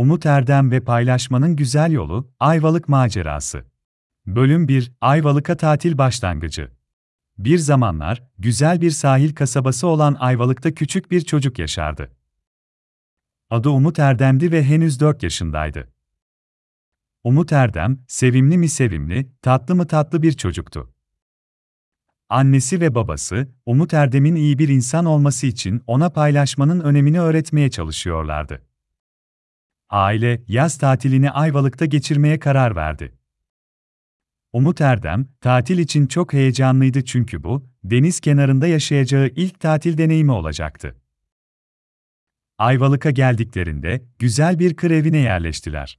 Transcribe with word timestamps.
Umut 0.00 0.26
Erdem 0.26 0.70
ve 0.70 0.80
Paylaşmanın 0.80 1.56
Güzel 1.56 1.92
Yolu, 1.92 2.32
Ayvalık 2.40 2.88
Macerası. 2.88 3.64
Bölüm 4.26 4.68
1, 4.68 4.92
Ayvalık'a 5.00 5.56
tatil 5.56 5.98
başlangıcı. 5.98 6.70
Bir 7.38 7.58
zamanlar, 7.58 8.22
güzel 8.38 8.80
bir 8.80 8.90
sahil 8.90 9.34
kasabası 9.34 9.86
olan 9.86 10.16
Ayvalık'ta 10.20 10.74
küçük 10.74 11.10
bir 11.10 11.20
çocuk 11.20 11.58
yaşardı. 11.58 12.10
Adı 13.50 13.70
Umut 13.70 13.98
Erdem'di 13.98 14.52
ve 14.52 14.64
henüz 14.64 15.00
4 15.00 15.22
yaşındaydı. 15.22 15.92
Umut 17.24 17.52
Erdem, 17.52 17.98
sevimli 18.08 18.58
mi 18.58 18.68
sevimli, 18.68 19.32
tatlı 19.42 19.74
mı 19.74 19.86
tatlı 19.86 20.22
bir 20.22 20.32
çocuktu. 20.32 20.94
Annesi 22.28 22.80
ve 22.80 22.94
babası, 22.94 23.48
Umut 23.66 23.94
Erdem'in 23.94 24.34
iyi 24.34 24.58
bir 24.58 24.68
insan 24.68 25.04
olması 25.04 25.46
için 25.46 25.82
ona 25.86 26.10
paylaşmanın 26.10 26.80
önemini 26.80 27.20
öğretmeye 27.20 27.70
çalışıyorlardı. 27.70 28.69
Aile, 29.90 30.42
yaz 30.48 30.78
tatilini 30.78 31.30
Ayvalık'ta 31.30 31.86
geçirmeye 31.86 32.38
karar 32.38 32.76
verdi. 32.76 33.18
Umut 34.52 34.80
Erdem, 34.80 35.28
tatil 35.40 35.78
için 35.78 36.06
çok 36.06 36.32
heyecanlıydı 36.32 37.04
çünkü 37.04 37.44
bu, 37.44 37.66
deniz 37.84 38.20
kenarında 38.20 38.66
yaşayacağı 38.66 39.28
ilk 39.28 39.60
tatil 39.60 39.98
deneyimi 39.98 40.32
olacaktı. 40.32 40.96
Ayvalık'a 42.58 43.10
geldiklerinde, 43.10 44.04
güzel 44.18 44.58
bir 44.58 44.76
kır 44.76 44.90
evine 44.90 45.18
yerleştiler. 45.18 45.98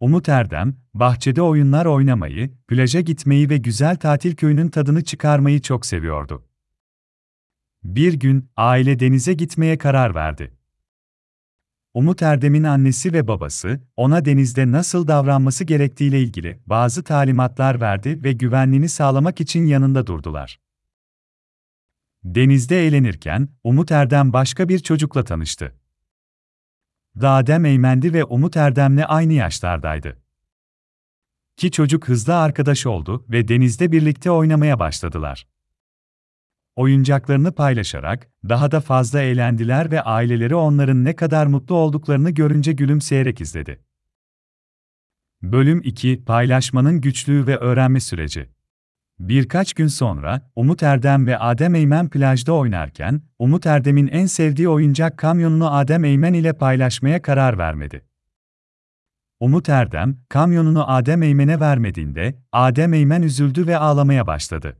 Umut 0.00 0.28
Erdem, 0.28 0.76
bahçede 0.94 1.42
oyunlar 1.42 1.86
oynamayı, 1.86 2.54
plaja 2.68 3.00
gitmeyi 3.00 3.50
ve 3.50 3.56
güzel 3.56 3.96
tatil 3.96 4.36
köyünün 4.36 4.68
tadını 4.68 5.04
çıkarmayı 5.04 5.60
çok 5.60 5.86
seviyordu. 5.86 6.48
Bir 7.84 8.12
gün, 8.12 8.50
aile 8.56 8.98
denize 9.00 9.32
gitmeye 9.32 9.78
karar 9.78 10.14
verdi. 10.14 10.63
Umut 11.94 12.22
Erdem'in 12.22 12.64
annesi 12.64 13.12
ve 13.12 13.28
babası, 13.28 13.80
ona 13.96 14.24
denizde 14.24 14.72
nasıl 14.72 15.08
davranması 15.08 15.64
gerektiğiyle 15.64 16.22
ilgili 16.22 16.58
bazı 16.66 17.04
talimatlar 17.04 17.80
verdi 17.80 18.24
ve 18.24 18.32
güvenliğini 18.32 18.88
sağlamak 18.88 19.40
için 19.40 19.66
yanında 19.66 20.06
durdular. 20.06 20.60
Denizde 22.24 22.86
eğlenirken, 22.86 23.48
Umut 23.64 23.92
Erdem 23.92 24.32
başka 24.32 24.68
bir 24.68 24.78
çocukla 24.78 25.24
tanıştı. 25.24 25.74
Adem 27.22 27.64
Eymendi 27.64 28.12
ve 28.12 28.24
Umut 28.24 28.56
Erdem'le 28.56 29.02
aynı 29.06 29.32
yaşlardaydı. 29.32 30.22
Ki 31.56 31.70
çocuk 31.70 32.08
hızlı 32.08 32.36
arkadaş 32.36 32.86
oldu 32.86 33.24
ve 33.28 33.48
denizde 33.48 33.92
birlikte 33.92 34.30
oynamaya 34.30 34.78
başladılar. 34.78 35.46
Oyuncaklarını 36.76 37.52
paylaşarak 37.52 38.28
daha 38.48 38.70
da 38.70 38.80
fazla 38.80 39.20
eğlendiler 39.20 39.90
ve 39.90 40.02
aileleri 40.02 40.54
onların 40.54 41.04
ne 41.04 41.16
kadar 41.16 41.46
mutlu 41.46 41.74
olduklarını 41.74 42.30
görünce 42.30 42.72
gülümseyerek 42.72 43.40
izledi. 43.40 43.80
Bölüm 45.42 45.80
2 45.84 46.24
Paylaşmanın 46.24 47.00
güçlüğü 47.00 47.46
ve 47.46 47.56
öğrenme 47.56 48.00
süreci. 48.00 48.48
Birkaç 49.18 49.72
gün 49.72 49.86
sonra, 49.86 50.50
Umut 50.56 50.82
Erdem 50.82 51.26
ve 51.26 51.38
Adem 51.38 51.74
Eymen 51.74 52.08
plajda 52.08 52.52
oynarken, 52.52 53.22
Umut 53.38 53.66
Erdem'in 53.66 54.06
en 54.06 54.26
sevdiği 54.26 54.68
oyuncak 54.68 55.18
kamyonunu 55.18 55.74
Adem 55.74 56.04
Eymen 56.04 56.34
ile 56.34 56.52
paylaşmaya 56.52 57.22
karar 57.22 57.58
vermedi. 57.58 58.04
Umut 59.40 59.68
Erdem, 59.68 60.18
kamyonunu 60.28 60.90
Adem 60.90 61.22
Eymen'e 61.22 61.60
vermediğinde, 61.60 62.34
Adem 62.52 62.94
Eymen 62.94 63.22
üzüldü 63.22 63.66
ve 63.66 63.78
ağlamaya 63.78 64.26
başladı. 64.26 64.76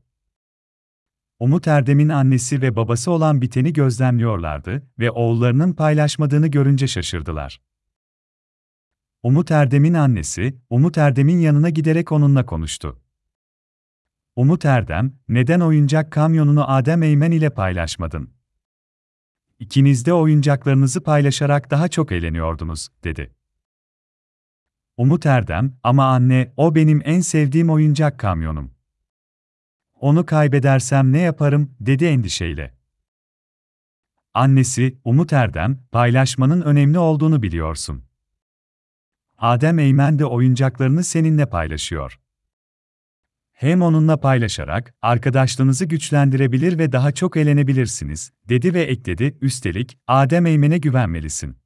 Umut 1.45 1.69
Erdem'in 1.69 2.09
annesi 2.09 2.63
ve 2.63 2.77
babası 2.77 3.11
olan 3.11 3.43
biteni 3.43 3.73
gözlemliyorlardı 3.73 4.83
ve 4.99 5.11
oğullarının 5.11 5.73
paylaşmadığını 5.73 6.47
görünce 6.47 6.87
şaşırdılar. 6.87 7.61
Umut 9.23 9.51
Erdem'in 9.51 9.95
annesi, 9.95 10.59
Umut 10.71 10.99
Erdem'in 10.99 11.39
yanına 11.39 11.71
giderek 11.71 12.13
onunla 12.13 12.47
konuştu. 12.47 13.01
Umut 14.37 14.65
Erdem, 14.65 15.13
neden 15.29 15.61
oyuncak 15.61 16.13
kamyonunu 16.13 16.71
Adem 16.71 17.03
Eymen 17.03 17.31
ile 17.31 17.51
paylaşmadın? 17.51 18.31
İkiniz 19.59 20.07
de 20.07 20.13
oyuncaklarınızı 20.13 21.03
paylaşarak 21.03 21.71
daha 21.71 21.89
çok 21.89 22.13
eğleniyordunuz, 22.13 22.89
dedi. 23.05 23.35
Umut 24.97 25.27
Erdem, 25.27 25.77
ama 25.83 26.07
anne, 26.07 26.53
o 26.57 26.75
benim 26.75 27.03
en 27.05 27.21
sevdiğim 27.21 27.71
oyuncak 27.71 28.19
kamyonum. 28.19 28.74
Onu 30.05 30.27
kaybedersem 30.27 31.13
ne 31.13 31.21
yaparım, 31.21 31.77
dedi 31.81 32.05
endişeyle. 32.05 32.75
Annesi, 34.35 34.99
Umut 35.05 35.33
Erdem, 35.33 35.81
paylaşmanın 35.93 36.63
önemli 36.63 36.99
olduğunu 36.99 37.43
biliyorsun. 37.43 38.05
Adem 39.39 39.79
Eymen 39.79 40.19
de 40.19 40.25
oyuncaklarını 40.25 41.05
seninle 41.05 41.47
paylaşıyor. 41.47 42.21
Hem 43.53 43.83
onunla 43.83 44.21
paylaşarak 44.21 44.95
arkadaşlığınızı 45.03 45.85
güçlendirebilir 45.85 46.79
ve 46.79 46.93
daha 46.93 47.13
çok 47.13 47.37
eğlenebilirsiniz, 47.37 48.33
dedi 48.49 48.75
ve 48.75 48.83
ekledi, 48.83 49.39
üstelik, 49.41 49.99
Adem 50.07 50.47
Eymen'e 50.47 50.79
güvenmelisin. 50.79 51.57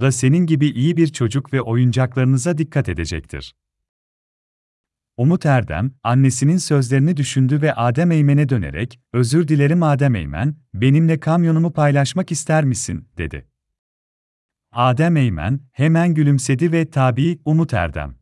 Da 0.00 0.12
senin 0.12 0.46
gibi 0.46 0.66
iyi 0.66 0.96
bir 0.96 1.06
çocuk 1.06 1.52
ve 1.52 1.62
oyuncaklarınıza 1.62 2.58
dikkat 2.58 2.88
edecektir. 2.88 3.54
Umut 5.22 5.46
Erdem, 5.46 5.90
annesinin 6.02 6.56
sözlerini 6.56 7.16
düşündü 7.16 7.62
ve 7.62 7.74
Adem 7.74 8.10
Eymen'e 8.10 8.48
dönerek, 8.48 9.00
özür 9.12 9.48
dilerim 9.48 9.82
Adem 9.82 10.14
Eymen, 10.14 10.56
benimle 10.74 11.20
kamyonumu 11.20 11.72
paylaşmak 11.72 12.32
ister 12.32 12.64
misin, 12.64 13.08
dedi. 13.18 13.46
Adem 14.72 15.16
Eymen, 15.16 15.60
hemen 15.72 16.14
gülümsedi 16.14 16.72
ve 16.72 16.90
tabii, 16.90 17.38
Umut 17.44 17.74
Erdem. 17.74 18.14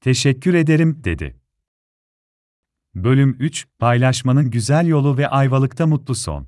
Teşekkür 0.00 0.54
ederim, 0.54 1.00
dedi. 1.04 1.36
Bölüm 2.94 3.36
3, 3.40 3.66
Paylaşmanın 3.78 4.50
Güzel 4.50 4.86
Yolu 4.86 5.18
ve 5.18 5.28
Ayvalık'ta 5.28 5.86
Mutlu 5.86 6.14
Son. 6.14 6.46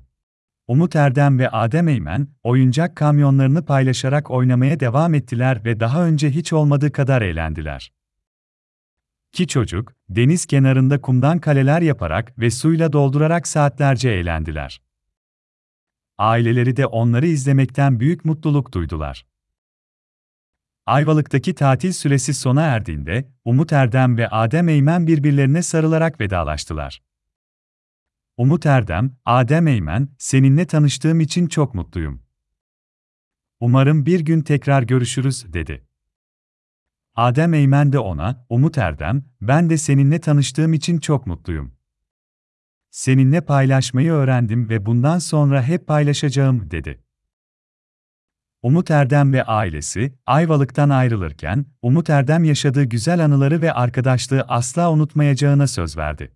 Umut 0.67 0.95
Erdem 0.95 1.39
ve 1.39 1.49
Adem 1.49 1.87
Eymen, 1.87 2.27
oyuncak 2.43 2.95
kamyonlarını 2.95 3.65
paylaşarak 3.65 4.31
oynamaya 4.31 4.79
devam 4.79 5.13
ettiler 5.13 5.65
ve 5.65 5.79
daha 5.79 6.05
önce 6.05 6.29
hiç 6.29 6.53
olmadığı 6.53 6.91
kadar 6.91 7.21
eğlendiler. 7.21 7.98
Ki 9.31 9.47
çocuk, 9.47 9.93
deniz 10.09 10.45
kenarında 10.45 11.01
kumdan 11.01 11.39
kaleler 11.39 11.81
yaparak 11.81 12.39
ve 12.39 12.51
suyla 12.51 12.93
doldurarak 12.93 13.47
saatlerce 13.47 14.09
eğlendiler. 14.09 14.81
Aileleri 16.17 16.77
de 16.77 16.85
onları 16.85 17.27
izlemekten 17.27 17.99
büyük 17.99 18.25
mutluluk 18.25 18.73
duydular. 18.73 19.25
Ayvalık'taki 20.85 21.55
tatil 21.55 21.91
süresi 21.91 22.33
sona 22.33 22.61
erdiğinde, 22.61 23.29
Umut 23.45 23.73
Erdem 23.73 24.17
ve 24.17 24.29
Adem 24.29 24.69
Eymen 24.69 25.07
birbirlerine 25.07 25.61
sarılarak 25.61 26.19
vedalaştılar. 26.19 27.01
Umut 28.37 28.65
Erdem, 28.65 29.17
Adem 29.25 29.67
Eymen, 29.67 30.09
seninle 30.17 30.67
tanıştığım 30.67 31.19
için 31.19 31.47
çok 31.47 31.75
mutluyum. 31.75 32.23
Umarım 33.59 34.05
bir 34.05 34.19
gün 34.19 34.41
tekrar 34.41 34.83
görüşürüz, 34.83 35.53
dedi. 35.53 35.88
Adem 37.15 37.53
Eymen 37.53 37.93
de 37.93 37.99
ona, 37.99 38.45
Umut 38.49 38.77
Erdem, 38.77 39.23
ben 39.41 39.69
de 39.69 39.77
seninle 39.77 40.19
tanıştığım 40.19 40.73
için 40.73 40.99
çok 40.99 41.27
mutluyum. 41.27 41.73
Seninle 42.91 43.41
paylaşmayı 43.41 44.11
öğrendim 44.11 44.69
ve 44.69 44.85
bundan 44.85 45.19
sonra 45.19 45.63
hep 45.63 45.87
paylaşacağım, 45.87 46.71
dedi. 46.71 47.03
Umut 48.61 48.91
Erdem 48.91 49.33
ve 49.33 49.43
ailesi, 49.43 50.13
Ayvalık'tan 50.25 50.89
ayrılırken, 50.89 51.65
Umut 51.81 52.09
Erdem 52.09 52.43
yaşadığı 52.43 52.83
güzel 52.83 53.25
anıları 53.25 53.61
ve 53.61 53.73
arkadaşlığı 53.73 54.41
asla 54.41 54.91
unutmayacağına 54.91 55.67
söz 55.67 55.97
verdi. 55.97 56.31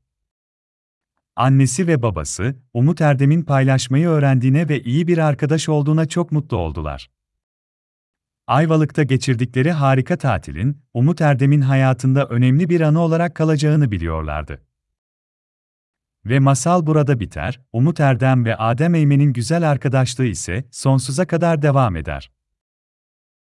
Annesi 1.36 1.88
ve 1.88 2.02
babası, 2.02 2.56
Umut 2.74 3.02
Erdem'in 3.02 3.42
paylaşmayı 3.42 4.08
öğrendiğine 4.08 4.70
ve 4.70 4.82
iyi 4.82 5.08
bir 5.08 5.18
arkadaş 5.18 5.70
olduğuna 5.70 6.08
çok 6.08 6.32
mutlu 6.32 6.58
oldular. 6.58 7.10
Ayvalık'ta 8.48 9.04
geçirdikleri 9.04 9.72
harika 9.72 10.18
tatilin, 10.18 10.82
Umut 10.94 11.22
Erdem'in 11.22 11.62
hayatında 11.62 12.26
önemli 12.26 12.70
bir 12.70 12.82
anı 12.82 13.00
olarak 13.00 13.36
kalacağını 13.36 13.92
biliyorlardı. 13.92 14.62
Ve 16.26 16.40
masal 16.40 16.86
burada 16.86 17.20
biter, 17.20 17.62
Umut 17.74 18.00
Erdem 18.00 18.46
ve 18.46 18.56
Adem 18.56 18.96
Eymen'in 18.96 19.34
güzel 19.34 19.72
arkadaşlığı 19.72 20.26
ise 20.26 20.66
sonsuza 20.72 21.28
kadar 21.28 21.62
devam 21.62 21.96
eder. 21.96 22.32